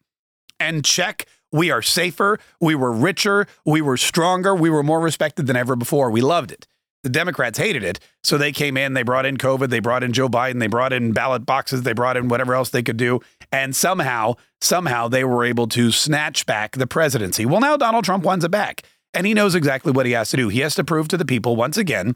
And 0.59 0.83
check, 0.83 1.25
we 1.55 1.71
are 1.71 1.81
safer, 1.81 2.37
we 2.59 2.75
were 2.75 2.91
richer, 2.91 3.47
we 3.65 3.81
were 3.81 3.97
stronger, 3.97 4.53
we 4.53 4.69
were 4.69 4.83
more 4.83 4.99
respected 4.99 5.47
than 5.47 5.55
ever 5.55 5.75
before. 5.75 6.11
We 6.11 6.21
loved 6.21 6.51
it. 6.51 6.67
The 7.03 7.09
Democrats 7.09 7.57
hated 7.59 7.83
it. 7.83 7.99
So 8.23 8.37
they 8.37 8.51
came 8.51 8.77
in, 8.77 8.93
they 8.93 9.03
brought 9.03 9.25
in 9.25 9.37
COVID, 9.37 9.69
they 9.69 9.79
brought 9.79 10.03
in 10.03 10.11
Joe 10.11 10.27
Biden, 10.27 10.59
they 10.59 10.67
brought 10.67 10.91
in 10.91 11.13
ballot 11.13 11.45
boxes, 11.45 11.83
they 11.83 11.93
brought 11.93 12.17
in 12.17 12.27
whatever 12.27 12.55
else 12.55 12.69
they 12.69 12.83
could 12.83 12.97
do. 12.97 13.21
And 13.51 13.75
somehow, 13.75 14.33
somehow 14.59 15.07
they 15.07 15.23
were 15.23 15.45
able 15.45 15.67
to 15.67 15.91
snatch 15.91 16.45
back 16.45 16.73
the 16.73 16.87
presidency. 16.87 17.45
Well, 17.45 17.61
now 17.61 17.77
Donald 17.77 18.05
Trump 18.05 18.23
wants 18.23 18.43
it 18.43 18.51
back. 18.51 18.81
And 19.13 19.25
he 19.25 19.33
knows 19.33 19.55
exactly 19.55 19.93
what 19.93 20.05
he 20.05 20.11
has 20.11 20.31
to 20.31 20.37
do. 20.37 20.49
He 20.49 20.59
has 20.59 20.75
to 20.75 20.83
prove 20.83 21.07
to 21.09 21.17
the 21.17 21.25
people 21.25 21.55
once 21.55 21.77
again 21.77 22.15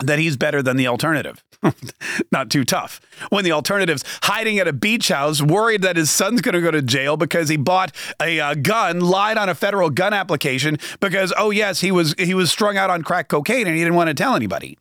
that 0.00 0.18
he's 0.18 0.36
better 0.36 0.62
than 0.62 0.76
the 0.76 0.86
alternative. 0.86 1.44
Not 2.32 2.50
too 2.50 2.64
tough. 2.64 3.00
When 3.30 3.44
the 3.44 3.52
alternative's 3.52 4.04
hiding 4.22 4.58
at 4.58 4.68
a 4.68 4.72
beach 4.72 5.08
house, 5.08 5.42
worried 5.42 5.82
that 5.82 5.96
his 5.96 6.10
son's 6.10 6.40
going 6.40 6.54
to 6.54 6.60
go 6.60 6.70
to 6.70 6.82
jail 6.82 7.16
because 7.16 7.48
he 7.48 7.56
bought 7.56 7.92
a 8.20 8.38
uh, 8.40 8.54
gun, 8.54 9.00
lied 9.00 9.38
on 9.38 9.48
a 9.48 9.54
federal 9.54 9.90
gun 9.90 10.12
application 10.12 10.78
because 11.00 11.32
oh 11.36 11.50
yes, 11.50 11.80
he 11.80 11.90
was 11.90 12.14
he 12.18 12.34
was 12.34 12.50
strung 12.50 12.76
out 12.76 12.90
on 12.90 13.02
crack 13.02 13.28
cocaine 13.28 13.66
and 13.66 13.76
he 13.76 13.82
didn't 13.82 13.96
want 13.96 14.08
to 14.08 14.14
tell 14.14 14.34
anybody. 14.34 14.78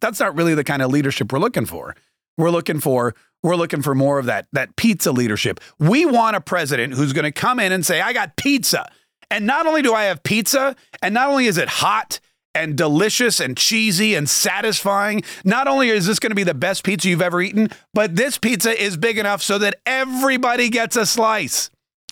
That's 0.00 0.20
not 0.20 0.36
really 0.36 0.54
the 0.54 0.64
kind 0.64 0.82
of 0.82 0.90
leadership 0.90 1.32
we're 1.32 1.38
looking 1.38 1.66
for. 1.66 1.96
We're 2.36 2.50
looking 2.50 2.80
for 2.80 3.14
we're 3.42 3.56
looking 3.56 3.82
for 3.82 3.94
more 3.94 4.18
of 4.18 4.26
that 4.26 4.46
that 4.52 4.76
pizza 4.76 5.12
leadership. 5.12 5.60
We 5.78 6.04
want 6.04 6.36
a 6.36 6.40
president 6.40 6.94
who's 6.94 7.12
going 7.12 7.24
to 7.24 7.32
come 7.32 7.58
in 7.58 7.72
and 7.72 7.84
say, 7.84 8.00
"I 8.00 8.12
got 8.12 8.36
pizza." 8.36 8.90
And 9.30 9.46
not 9.46 9.66
only 9.66 9.82
do 9.82 9.92
I 9.92 10.04
have 10.04 10.22
pizza, 10.22 10.74
and 11.02 11.12
not 11.12 11.28
only 11.28 11.46
is 11.46 11.58
it 11.58 11.68
hot, 11.68 12.18
and 12.58 12.76
delicious 12.76 13.38
and 13.38 13.56
cheesy 13.56 14.16
and 14.16 14.28
satisfying. 14.28 15.22
Not 15.44 15.68
only 15.68 15.90
is 15.90 16.06
this 16.06 16.18
going 16.18 16.32
to 16.32 16.36
be 16.36 16.42
the 16.42 16.54
best 16.54 16.82
pizza 16.82 17.08
you've 17.08 17.22
ever 17.22 17.40
eaten, 17.40 17.70
but 17.94 18.16
this 18.16 18.36
pizza 18.36 18.70
is 18.80 18.96
big 18.96 19.16
enough 19.16 19.42
so 19.42 19.58
that 19.58 19.76
everybody 19.86 20.68
gets 20.68 20.96
a 20.96 21.06
slice. 21.06 21.70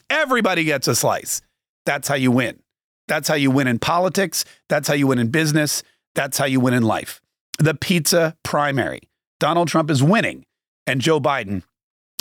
Everybody 0.08 0.62
gets 0.62 0.86
a 0.86 0.94
slice. 0.94 1.42
That's 1.84 2.06
how 2.06 2.14
you 2.14 2.30
win. 2.30 2.60
That's 3.08 3.28
how 3.28 3.34
you 3.34 3.50
win 3.50 3.66
in 3.66 3.80
politics. 3.80 4.44
That's 4.68 4.86
how 4.86 4.94
you 4.94 5.08
win 5.08 5.18
in 5.18 5.28
business. 5.28 5.82
That's 6.14 6.38
how 6.38 6.46
you 6.46 6.60
win 6.60 6.74
in 6.74 6.84
life. 6.84 7.20
The 7.58 7.74
pizza 7.74 8.36
primary. 8.44 9.00
Donald 9.40 9.68
Trump 9.68 9.90
is 9.90 10.02
winning, 10.02 10.44
and 10.86 11.00
Joe 11.00 11.20
Biden 11.20 11.62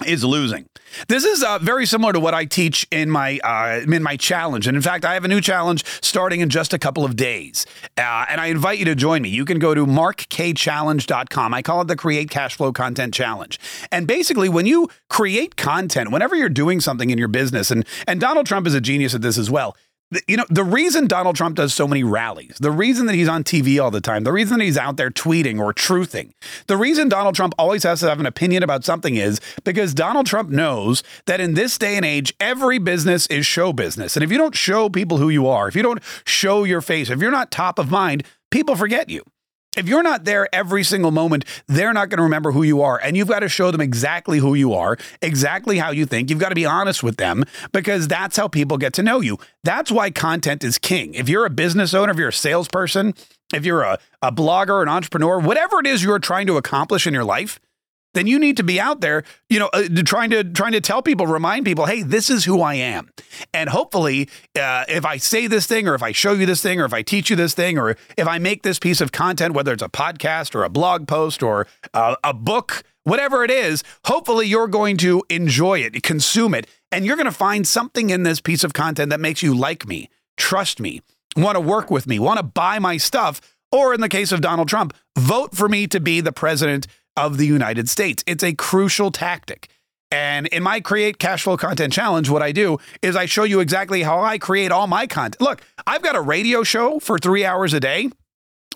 is 0.06 0.24
losing. 0.26 0.68
This 1.08 1.24
is 1.24 1.44
uh, 1.44 1.60
very 1.60 1.86
similar 1.86 2.12
to 2.14 2.20
what 2.20 2.34
I 2.34 2.46
teach 2.46 2.86
in 2.92 3.10
my 3.10 3.40
uh, 3.44 3.82
in 3.90 4.04
my 4.04 4.18
challenge, 4.18 4.68
and 4.68 4.76
in 4.76 4.82
fact, 4.82 5.06
I 5.06 5.14
have 5.14 5.24
a 5.24 5.28
new 5.28 5.42
challenge 5.42 5.86
starting 6.02 6.42
in 6.42 6.50
just 6.50 6.74
a 6.74 6.80
couple 6.80 7.06
of 7.06 7.16
days, 7.16 7.66
uh, 7.98 8.26
and 8.30 8.42
I 8.42 8.48
invite 8.48 8.80
you 8.80 8.86
to 8.86 8.96
join 8.96 9.22
me. 9.22 9.30
You 9.30 9.46
can 9.46 9.60
go 9.60 9.74
to 9.74 9.86
markkchallenge.com. 9.86 11.54
I 11.54 11.62
call 11.62 11.82
it 11.82 11.88
the 11.88 11.96
Create 11.96 12.30
Cash 12.30 12.56
Flow 12.56 12.74
Content 12.74 13.14
Challenge, 13.14 13.60
and 13.92 14.08
basically, 14.08 14.50
when 14.50 14.66
you 14.66 14.90
create 15.10 15.56
content, 15.56 16.12
whenever 16.12 16.36
you're 16.36 16.50
doing 16.50 16.82
something 16.82 17.10
in 17.10 17.18
your 17.18 17.30
business, 17.30 17.72
and 17.72 17.86
and 18.08 18.20
Donald 18.20 18.46
Trump 18.46 18.68
is 18.68 18.74
a 18.74 18.82
genius 18.82 19.16
at 19.16 19.22
this 19.22 19.38
as 19.38 19.50
well 19.50 19.76
you 20.28 20.38
know, 20.38 20.46
the 20.50 20.64
reason 20.64 21.08
Donald 21.08 21.36
Trump 21.36 21.56
does 21.56 21.74
so 21.74 21.88
many 21.88 22.04
rallies, 22.04 22.56
the 22.60 22.72
reason 22.72 23.08
that 23.08 23.16
he's 23.16 23.28
on 23.28 23.44
TV 23.44 23.82
all 23.82 23.92
the 23.92 24.02
time, 24.02 24.24
the 24.24 24.32
reason 24.32 24.60
that 24.60 24.64
he's 24.64 24.78
out 24.78 24.98
there 24.98 25.10
tweeting 25.10 25.60
or 25.60 25.74
truthing, 25.74 26.32
the 26.68 26.78
reason 26.78 27.10
Donald 27.10 27.36
Trump 27.36 27.54
always 27.58 27.84
has 27.84 28.02
to 28.02 28.10
have 28.10 28.20
an 28.20 28.26
opinion 28.26 28.64
about 28.64 28.84
something 28.84 29.16
is 29.16 29.42
because 29.64 29.94
Donald 29.94 30.28
Trump 30.28 30.50
knows 30.50 31.04
that 31.26 31.40
in 31.40 31.56
this 31.56 31.78
day 31.78 31.96
and 31.96 32.06
age, 32.06 32.34
every 32.40 32.78
business 32.78 33.26
is 33.28 33.46
show 33.46 33.74
business. 33.74 34.16
And 34.16 34.24
if 34.24 34.32
you 34.32 34.38
don't 34.38 34.56
show 34.56 34.90
people 34.90 35.18
who 35.18 35.30
you 35.30 35.48
are, 35.48 35.68
if 35.68 35.76
you 35.76 35.82
don't 35.82 36.04
show 36.26 36.64
your 36.64 36.82
face, 36.82 37.10
if 37.10 37.20
you're 37.20 37.32
not 37.32 37.52
top 37.52 37.80
of 37.80 37.90
mind, 37.90 38.24
people 38.52 38.76
forget 38.76 39.10
you. 39.10 39.24
If 39.76 39.88
you're 39.88 40.04
not 40.04 40.24
there 40.24 40.48
every 40.54 40.84
single 40.84 41.12
moment, 41.12 41.46
they're 41.68 41.94
not 41.94 42.10
going 42.10 42.18
to 42.18 42.24
remember 42.24 42.52
who 42.52 42.64
you 42.64 42.82
are. 42.82 43.00
And 43.02 43.18
you've 43.18 43.28
got 43.28 43.40
to 43.40 43.50
show 43.50 43.72
them 43.72 43.82
exactly 43.82 44.40
who 44.40 44.54
you 44.54 44.74
are, 44.74 44.98
exactly 45.22 45.78
how 45.78 45.92
you 45.92 46.06
think. 46.06 46.30
You've 46.30 46.40
got 46.40 46.50
to 46.50 46.56
be 46.56 46.66
honest 46.66 47.04
with 47.04 47.18
them 47.18 47.44
because 47.72 48.08
that's 48.08 48.38
how 48.38 48.48
people 48.48 48.78
get 48.78 48.94
to 48.94 49.04
know 49.04 49.22
you. 49.22 49.38
That's 49.64 49.92
why 49.92 50.12
content 50.12 50.64
is 50.64 50.78
king. 50.78 51.14
If 51.14 51.30
you're 51.30 51.46
a 51.46 51.50
business 51.50 51.94
owner, 51.94 52.12
if 52.12 52.18
you're 52.18 52.30
a 52.30 52.34
salesperson, 52.34 53.14
if 53.54 53.66
you're 53.66 53.84
a, 53.84 54.00
a 54.22 54.32
blogger, 54.32 54.82
an 54.82 54.90
entrepreneur, 54.90 55.40
whatever 55.40 55.80
it 55.80 55.88
is 55.88 56.04
you're 56.04 56.20
trying 56.20 56.48
to 56.48 56.58
accomplish 56.58 57.06
in 57.06 57.14
your 57.14 57.24
life, 57.24 57.60
then 58.16 58.28
you 58.28 58.40
need 58.40 58.58
to 58.58 58.64
be 58.64 58.80
out 58.80 59.02
there, 59.02 59.24
you 59.50 59.60
know, 59.60 59.70
uh, 59.74 59.88
trying 60.06 60.32
to 60.32 60.44
trying 60.44 60.72
to 60.72 60.82
tell 60.82 61.02
people, 61.02 61.28
remind 61.28 61.66
people, 61.66 61.86
hey, 61.86 62.02
this 62.02 62.30
is 62.30 62.46
who 62.46 62.62
I 62.62 62.76
am. 62.76 63.10
And 63.54 63.70
hopefully, 63.70 64.30
uh, 64.60 64.86
if 64.88 65.06
I 65.06 65.18
say 65.18 65.48
this 65.48 65.68
thing, 65.68 65.88
or 65.88 65.94
if 65.94 66.02
I 66.02 66.12
show 66.12 66.32
you 66.32 66.46
this 66.46 66.62
thing, 66.62 66.82
or 66.82 66.86
if 66.86 66.94
I 66.94 67.04
teach 67.04 67.30
you 67.30 67.36
this 67.36 67.54
thing, 67.54 67.78
or 67.78 67.96
if 68.18 68.28
I 68.28 68.40
make 68.40 68.64
this 68.64 68.80
piece 68.80 69.02
of 69.02 69.12
content, 69.12 69.54
whether 69.54 69.74
it's 69.74 69.84
a 69.84 69.90
podcast 69.90 70.56
or 70.56 70.64
a 70.64 70.70
blog 70.70 71.08
post 71.08 71.44
or 71.44 71.68
uh, 71.94 72.16
a 72.24 72.34
book, 72.34 72.84
whatever 73.04 73.44
it 73.44 73.52
is, 73.52 73.84
hopefully 74.06 74.48
you're 74.48 74.68
going 74.68 74.98
to 74.98 75.22
enjoy 75.30 75.80
it, 75.80 76.02
consume 76.02 76.56
it, 76.56 76.68
and 76.92 77.06
you're 77.06 77.18
going 77.18 77.26
to 77.26 77.32
find 77.32 77.68
something 77.68 78.10
in 78.10 78.24
this 78.24 78.40
piece 78.40 78.64
of 78.64 78.74
content 78.74 79.10
that 79.10 79.20
makes 79.20 79.44
you 79.44 79.54
like 79.54 79.88
me, 79.88 80.10
trust 80.38 80.80
me, 80.80 81.02
want 81.36 81.56
to 81.56 81.62
work 81.62 81.92
with 81.92 82.08
me, 82.08 82.18
want 82.18 82.38
to 82.38 82.44
buy 82.44 82.80
my 82.80 82.98
stuff. 82.98 83.42
Or 83.72 83.94
in 83.94 84.00
the 84.00 84.08
case 84.08 84.32
of 84.32 84.40
Donald 84.40 84.70
Trump, 84.70 84.94
vote 85.18 85.54
for 85.54 85.68
me 85.68 85.86
to 85.88 86.00
be 86.00 86.22
the 86.22 86.32
president 86.32 86.88
of 87.18 87.38
the 87.38 87.46
United 87.46 87.90
States. 87.90 88.24
It's 88.28 88.44
a 88.44 88.54
crucial 88.54 89.12
tactic. 89.12 89.70
And 90.12 90.48
in 90.48 90.64
my 90.64 90.82
Create 90.82 91.18
Cash 91.18 91.44
Flow 91.44 91.58
Content 91.58 91.92
Challenge, 91.92 92.30
what 92.30 92.42
I 92.42 92.52
do 92.52 92.78
is 93.02 93.16
I 93.16 93.26
show 93.26 93.44
you 93.44 93.60
exactly 93.60 94.04
how 94.04 94.22
I 94.22 94.38
create 94.38 94.72
all 94.72 94.88
my 94.88 95.08
content. 95.08 95.42
Look, 95.42 95.62
I've 95.86 96.04
got 96.04 96.16
a 96.16 96.22
radio 96.22 96.64
show 96.64 97.00
for 97.00 97.18
three 97.18 97.44
hours 97.44 97.74
a 97.74 97.80
day. 97.80 98.10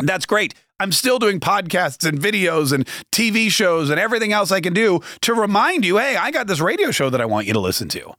That's 0.02 0.26
great. 0.26 0.54
I'm 0.80 0.92
still 0.92 1.20
doing 1.20 1.40
podcasts 1.40 2.08
and 2.08 2.20
videos 2.20 2.72
and 2.72 2.88
TV 3.12 3.50
shows 3.50 3.90
and 3.90 4.00
everything 4.00 4.32
else 4.32 4.52
I 4.52 4.62
can 4.62 4.74
do 4.74 5.02
to 5.22 5.34
remind 5.34 5.86
you 5.86 5.98
hey, 5.98 6.16
I 6.16 6.32
got 6.32 6.48
this 6.48 6.62
radio 6.62 6.92
show 6.92 7.10
that 7.10 7.22
I 7.22 7.26
want 7.26 7.48
you 7.48 7.54
to 7.54 7.60
listen 7.60 7.90
to. 7.90 8.14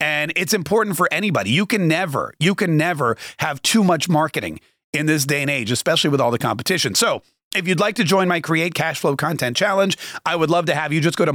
And 0.00 0.32
it's 0.36 0.52
important 0.52 0.96
for 0.96 1.08
anybody. 1.12 1.50
You 1.50 1.66
can 1.66 1.88
never, 1.88 2.34
you 2.38 2.54
can 2.54 2.76
never 2.76 3.16
have 3.38 3.62
too 3.62 3.84
much 3.84 4.08
marketing 4.08 4.60
in 4.92 5.06
this 5.06 5.24
day 5.24 5.42
and 5.42 5.50
age, 5.50 5.70
especially 5.70 6.10
with 6.10 6.20
all 6.20 6.30
the 6.30 6.38
competition. 6.38 6.94
So, 6.94 7.22
if 7.54 7.66
you'd 7.68 7.80
like 7.80 7.96
to 7.96 8.04
join 8.04 8.28
my 8.28 8.40
Create 8.40 8.74
Cash 8.74 9.00
Flow 9.00 9.16
Content 9.16 9.56
Challenge, 9.56 9.96
I 10.24 10.36
would 10.36 10.50
love 10.50 10.66
to 10.66 10.74
have 10.74 10.92
you. 10.92 11.00
Just 11.00 11.16
go 11.16 11.24
to 11.24 11.32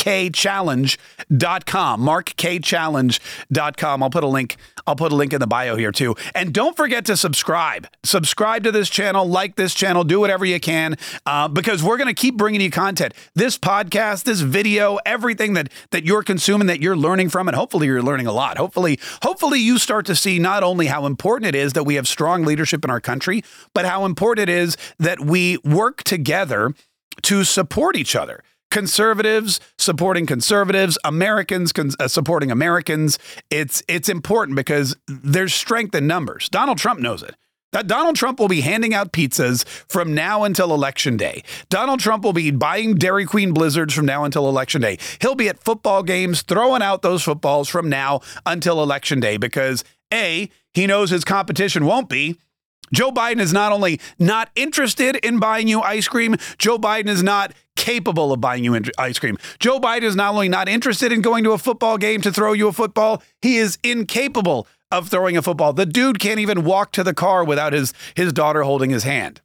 markkchallenge.com. 0.00 2.00
Markkchallenge.com. 2.00 4.02
I'll 4.02 4.10
put 4.10 4.24
a 4.24 4.26
link. 4.26 4.56
I'll 4.86 4.96
put 4.96 5.12
a 5.12 5.14
link 5.14 5.32
in 5.32 5.38
the 5.40 5.46
bio 5.46 5.76
here 5.76 5.92
too. 5.92 6.16
And 6.34 6.52
don't 6.52 6.76
forget 6.76 7.04
to 7.06 7.16
subscribe. 7.16 7.86
Subscribe 8.02 8.64
to 8.64 8.72
this 8.72 8.90
channel, 8.90 9.24
like 9.26 9.54
this 9.56 9.74
channel, 9.74 10.04
do 10.04 10.20
whatever 10.20 10.44
you 10.44 10.58
can, 10.58 10.96
uh, 11.26 11.48
because 11.48 11.82
we're 11.82 11.98
going 11.98 12.08
to 12.08 12.14
keep 12.14 12.36
bringing 12.36 12.60
you 12.60 12.70
content. 12.70 13.14
This 13.34 13.58
podcast, 13.58 14.24
this 14.24 14.40
video, 14.40 14.98
everything 15.06 15.54
that 15.54 15.70
that 15.90 16.04
you're 16.04 16.22
consuming, 16.22 16.66
that 16.68 16.80
you're 16.80 16.96
learning 16.96 17.28
from, 17.28 17.48
and 17.48 17.56
hopefully 17.56 17.86
you're 17.86 18.02
learning 18.02 18.26
a 18.26 18.32
lot. 18.32 18.58
Hopefully, 18.58 18.98
hopefully 19.22 19.60
you 19.60 19.78
start 19.78 20.06
to 20.06 20.16
see 20.16 20.38
not 20.38 20.62
only 20.62 20.86
how 20.86 21.04
important 21.06 21.46
it 21.46 21.54
is 21.54 21.72
that 21.74 21.84
we 21.84 21.96
have 21.96 22.08
strong 22.08 22.44
leadership 22.44 22.84
in 22.84 22.90
our 22.90 23.00
country, 23.00 23.42
but 23.74 23.84
how 23.84 24.04
important 24.04 24.48
it 24.48 24.52
is 24.52 24.76
that 24.98 25.20
we 25.20 25.58
work 25.58 26.02
together 26.02 26.74
to 27.22 27.44
support 27.44 27.96
each 27.96 28.16
other. 28.16 28.42
Conservatives 28.70 29.60
supporting 29.78 30.26
conservatives, 30.26 30.96
Americans 31.04 31.72
uh, 31.78 32.08
supporting 32.08 32.50
Americans. 32.50 33.18
It's 33.50 33.82
it's 33.88 34.08
important 34.08 34.56
because 34.56 34.96
there's 35.08 35.52
strength 35.54 35.94
in 35.94 36.06
numbers. 36.06 36.48
Donald 36.48 36.78
Trump 36.78 37.00
knows 37.00 37.22
it. 37.22 37.34
That 37.72 37.86
Donald 37.86 38.16
Trump 38.16 38.40
will 38.40 38.48
be 38.48 38.62
handing 38.62 38.94
out 38.94 39.12
pizzas 39.12 39.64
from 39.88 40.12
now 40.12 40.42
until 40.42 40.74
election 40.74 41.16
day. 41.16 41.44
Donald 41.68 42.00
Trump 42.00 42.24
will 42.24 42.32
be 42.32 42.50
buying 42.50 42.96
Dairy 42.96 43.24
Queen 43.24 43.52
blizzards 43.52 43.94
from 43.94 44.06
now 44.06 44.24
until 44.24 44.48
election 44.48 44.82
day. 44.82 44.98
He'll 45.20 45.36
be 45.36 45.48
at 45.48 45.62
football 45.62 46.02
games 46.02 46.42
throwing 46.42 46.82
out 46.82 47.02
those 47.02 47.22
footballs 47.22 47.68
from 47.68 47.88
now 47.88 48.20
until 48.44 48.82
election 48.82 49.20
day 49.20 49.36
because 49.36 49.84
A, 50.12 50.50
he 50.74 50.86
knows 50.88 51.10
his 51.10 51.24
competition 51.24 51.86
won't 51.86 52.08
be, 52.08 52.38
Joe 52.92 53.12
Biden 53.12 53.40
is 53.40 53.52
not 53.52 53.70
only 53.70 54.00
not 54.18 54.50
interested 54.56 55.16
in 55.16 55.38
buying 55.38 55.68
you 55.68 55.80
ice 55.80 56.08
cream, 56.08 56.36
Joe 56.58 56.78
Biden 56.78 57.08
is 57.08 57.22
not 57.22 57.52
capable 57.80 58.30
of 58.30 58.42
buying 58.42 58.62
you 58.62 58.78
ice 58.98 59.18
cream. 59.18 59.38
Joe 59.58 59.80
Biden 59.80 60.02
is 60.02 60.14
not 60.14 60.34
only 60.34 60.50
not 60.50 60.68
interested 60.68 61.12
in 61.12 61.22
going 61.22 61.44
to 61.44 61.52
a 61.52 61.58
football 61.58 61.96
game 61.96 62.20
to 62.20 62.30
throw 62.30 62.52
you 62.52 62.68
a 62.68 62.72
football, 62.72 63.22
he 63.40 63.56
is 63.56 63.78
incapable 63.82 64.68
of 64.90 65.08
throwing 65.08 65.36
a 65.36 65.42
football. 65.42 65.72
The 65.72 65.86
dude 65.86 66.20
can't 66.20 66.40
even 66.40 66.62
walk 66.62 66.92
to 66.92 67.02
the 67.02 67.14
car 67.14 67.42
without 67.42 67.72
his 67.72 67.94
his 68.14 68.34
daughter 68.34 68.62
holding 68.62 68.90
his 68.90 69.04
hand. 69.04 69.40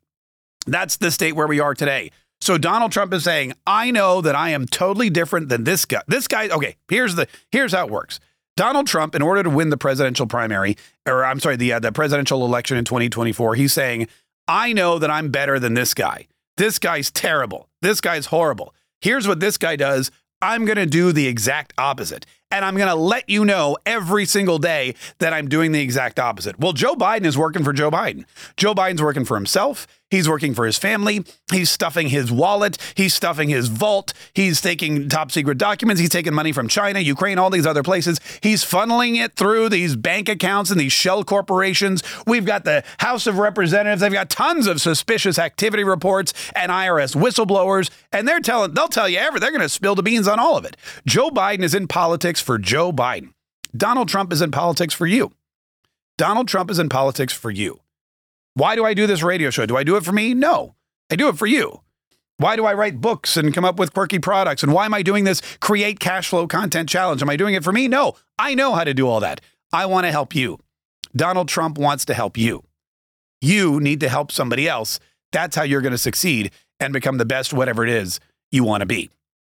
That's 0.67 0.97
the 0.97 1.11
state 1.11 1.33
where 1.33 1.47
we 1.47 1.61
are 1.61 1.73
today. 1.73 2.11
So 2.41 2.57
Donald 2.57 2.91
Trump 2.91 3.13
is 3.13 3.23
saying, 3.23 3.53
"I 3.65 3.89
know 3.89 4.19
that 4.19 4.35
I 4.35 4.49
am 4.49 4.65
totally 4.65 5.09
different 5.09 5.47
than 5.47 5.63
this 5.63 5.85
guy. 5.85 6.01
This 6.05 6.27
guy, 6.27 6.49
okay, 6.49 6.75
here's 6.89 7.15
the 7.15 7.27
here's 7.53 7.71
how 7.71 7.85
it 7.85 7.91
works. 7.91 8.19
Donald 8.57 8.87
Trump, 8.87 9.15
in 9.15 9.21
order 9.21 9.43
to 9.43 9.49
win 9.49 9.69
the 9.69 9.77
presidential 9.77 10.27
primary, 10.27 10.75
or 11.07 11.23
I'm 11.23 11.39
sorry, 11.39 11.55
the 11.55 11.71
uh, 11.71 11.79
the 11.79 11.93
presidential 11.93 12.45
election 12.45 12.75
in 12.75 12.83
2024, 12.83 13.55
he's 13.55 13.71
saying, 13.71 14.07
"I 14.45 14.73
know 14.73 14.99
that 14.99 15.09
I'm 15.09 15.29
better 15.29 15.57
than 15.57 15.73
this 15.73 15.93
guy. 15.93 16.27
This 16.57 16.79
guy's 16.79 17.11
terrible. 17.11 17.69
This 17.81 18.01
guy's 18.01 18.27
horrible. 18.27 18.73
Here's 19.01 19.27
what 19.27 19.39
this 19.39 19.57
guy 19.57 19.75
does. 19.75 20.11
I'm 20.41 20.65
going 20.65 20.77
to 20.77 20.85
do 20.85 21.11
the 21.11 21.27
exact 21.27 21.73
opposite." 21.77 22.25
And 22.51 22.63
I'm 22.63 22.77
going 22.77 22.87
to 22.87 22.95
let 22.95 23.29
you 23.29 23.43
know 23.43 23.75
every 23.85 24.25
single 24.25 24.59
day 24.59 24.95
that 25.17 25.33
I'm 25.33 25.49
doing 25.49 25.73
the 25.73 25.81
exact 25.81 26.19
opposite. 26.19 26.57
Well, 26.57 26.71
Joe 26.71 26.95
Biden 26.95 27.25
is 27.25 27.37
working 27.37 27.63
for 27.65 27.73
Joe 27.73 27.91
Biden. 27.91 28.23
Joe 28.55 28.73
Biden's 28.73 29.01
working 29.01 29.25
for 29.25 29.35
himself. 29.35 29.87
He's 30.15 30.29
working 30.29 30.53
for 30.53 30.65
his 30.65 30.77
family. 30.77 31.25
He's 31.51 31.69
stuffing 31.69 32.07
his 32.07 32.31
wallet. 32.31 32.77
He's 32.95 33.13
stuffing 33.13 33.49
his 33.49 33.67
vault. 33.67 34.13
He's 34.33 34.61
taking 34.61 35.09
top 35.09 35.29
secret 35.29 35.57
documents. 35.57 35.99
He's 35.99 36.09
taking 36.09 36.33
money 36.33 36.53
from 36.53 36.69
China, 36.69 37.01
Ukraine, 37.01 37.37
all 37.37 37.49
these 37.49 37.65
other 37.65 37.83
places. 37.83 38.21
He's 38.41 38.63
funneling 38.63 39.21
it 39.21 39.35
through 39.35 39.67
these 39.67 39.97
bank 39.97 40.29
accounts 40.29 40.71
and 40.71 40.79
these 40.79 40.93
shell 40.93 41.25
corporations. 41.25 42.01
We've 42.25 42.45
got 42.45 42.63
the 42.63 42.85
House 42.99 43.27
of 43.27 43.39
Representatives. 43.39 43.99
They've 43.99 44.11
got 44.11 44.29
tons 44.29 44.67
of 44.67 44.79
suspicious 44.79 45.37
activity 45.37 45.83
reports 45.83 46.31
and 46.55 46.71
IRS 46.71 47.13
whistleblowers, 47.13 47.89
and 48.13 48.25
they're 48.25 48.39
telling 48.39 48.73
they'll 48.73 48.87
tell 48.87 49.09
you 49.09 49.17
everything. 49.17 49.41
They're 49.41 49.51
going 49.51 49.61
to 49.63 49.69
spill 49.69 49.95
the 49.95 50.03
beans 50.03 50.29
on 50.29 50.39
all 50.39 50.55
of 50.55 50.63
it. 50.63 50.77
Joe 51.05 51.29
Biden 51.29 51.63
is 51.63 51.75
in 51.75 51.89
politics 51.89 52.39
for 52.39 52.57
Joe 52.57 52.93
Biden. 52.93 53.33
Donald 53.75 54.07
Trump 54.07 54.31
is 54.31 54.41
in 54.41 54.51
politics 54.51 54.93
for 54.93 55.05
you. 55.05 55.33
Donald 56.17 56.47
Trump 56.47 56.71
is 56.71 56.79
in 56.79 56.87
politics 56.87 57.33
for 57.33 57.51
you. 57.51 57.81
Why 58.55 58.75
do 58.75 58.85
I 58.85 58.93
do 58.93 59.05
this 59.05 59.21
radio 59.21 59.49
show? 59.49 59.65
Do 59.65 59.75
I 59.75 59.83
do 59.83 59.97
it 59.97 60.05
for 60.05 60.13
me? 60.13 60.33
No, 60.33 60.75
I 61.11 61.17
do 61.17 61.27
it 61.27 61.37
for 61.37 61.45
you. 61.45 61.81
Why 62.37 62.55
do 62.55 62.65
I 62.65 62.73
write 62.73 63.01
books 63.01 63.35
and 63.35 63.53
come 63.53 63.65
up 63.65 63.77
with 63.77 63.93
quirky 63.93 64.17
products? 64.17 64.63
And 64.63 64.71
why 64.71 64.85
am 64.85 64.93
I 64.93 65.01
doing 65.01 65.25
this 65.25 65.41
create 65.59 65.99
cash 65.99 66.29
flow 66.29 66.47
content 66.47 66.87
challenge? 66.87 67.21
Am 67.21 67.29
I 67.29 67.35
doing 67.35 67.53
it 67.53 67.65
for 67.65 67.73
me? 67.73 67.89
No, 67.89 68.13
I 68.39 68.55
know 68.55 68.73
how 68.73 68.85
to 68.85 68.93
do 68.93 69.09
all 69.09 69.19
that. 69.19 69.41
I 69.73 69.85
want 69.85 70.05
to 70.05 70.11
help 70.11 70.33
you. 70.33 70.57
Donald 71.13 71.49
Trump 71.49 71.77
wants 71.77 72.05
to 72.05 72.13
help 72.13 72.37
you. 72.37 72.63
You 73.41 73.81
need 73.81 73.99
to 73.99 74.09
help 74.09 74.31
somebody 74.31 74.69
else. 74.69 75.01
That's 75.33 75.57
how 75.57 75.63
you're 75.63 75.81
going 75.81 75.91
to 75.91 75.97
succeed 75.97 76.51
and 76.79 76.93
become 76.93 77.17
the 77.17 77.25
best, 77.25 77.53
whatever 77.53 77.83
it 77.83 77.89
is 77.89 78.21
you 78.51 78.63
want 78.63 78.81
to 78.81 78.85
be. 78.85 79.09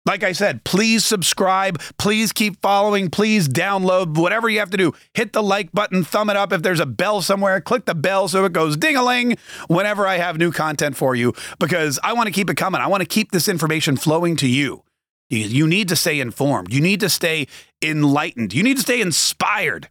Like 0.10 0.24
I 0.24 0.32
said, 0.32 0.64
please 0.64 1.06
subscribe. 1.06 1.80
Please 2.00 2.32
keep 2.34 2.60
following. 2.64 3.12
Please 3.12 3.48
download 3.48 4.18
whatever 4.18 4.50
you 4.50 4.58
have 4.58 4.72
to 4.72 4.78
do. 4.78 4.92
Hit 5.14 5.34
the 5.34 5.44
like 5.44 5.72
button, 5.72 6.04
thumb 6.04 6.32
it 6.32 6.36
up. 6.36 6.52
If 6.52 6.64
there's 6.64 6.80
a 6.80 6.88
bell 6.88 7.22
somewhere, 7.22 7.62
click 7.62 7.86
the 7.86 7.94
bell 7.94 8.28
so 8.28 8.44
it 8.44 8.52
goes 8.52 8.76
ding 8.76 8.96
a 8.96 9.04
ling 9.04 9.38
whenever 9.68 10.08
I 10.08 10.18
have 10.18 10.40
new 10.40 10.52
content 10.52 10.98
for 10.98 11.14
you 11.14 11.36
because 11.60 12.00
I 12.02 12.14
want 12.14 12.26
to 12.26 12.34
keep 12.34 12.50
it 12.50 12.58
coming. 12.58 12.82
I 12.82 12.88
want 12.88 13.02
to 13.02 13.08
keep 13.08 13.30
this 13.30 13.48
information 13.48 13.98
flowing 13.98 14.36
to 14.38 14.48
you. 14.48 14.84
You 15.30 15.68
need 15.68 15.90
to 15.90 15.96
stay 15.96 16.20
informed. 16.20 16.74
You 16.74 16.82
need 16.82 17.02
to 17.02 17.10
stay 17.10 17.46
enlightened. 17.80 18.52
You 18.52 18.64
need 18.64 18.78
to 18.78 18.82
stay 18.82 19.02
inspired 19.02 19.90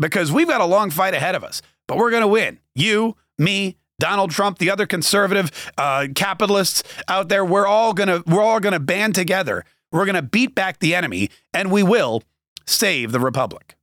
because 0.00 0.32
we've 0.32 0.48
got 0.48 0.60
a 0.60 0.66
long 0.66 0.90
fight 0.90 1.14
ahead 1.14 1.36
of 1.36 1.44
us, 1.44 1.62
but 1.86 1.96
we're 1.96 2.10
going 2.10 2.22
to 2.22 2.26
win. 2.26 2.58
You, 2.74 3.16
me, 3.38 3.76
Donald 4.00 4.32
Trump, 4.32 4.58
the 4.58 4.70
other 4.70 4.86
conservative 4.86 5.52
uh, 5.78 6.08
capitalists 6.16 6.82
out 7.06 7.28
there, 7.28 7.44
we're 7.44 7.66
all 7.66 7.92
gonna 7.92 8.24
we're 8.26 8.42
all 8.42 8.58
gonna 8.58 8.80
band 8.80 9.14
together. 9.14 9.64
We're 9.92 10.06
gonna 10.06 10.22
beat 10.22 10.56
back 10.56 10.80
the 10.80 10.94
enemy, 10.96 11.30
and 11.54 11.70
we 11.70 11.84
will 11.84 12.24
save 12.66 13.12
the 13.12 13.20
republic. 13.20 13.76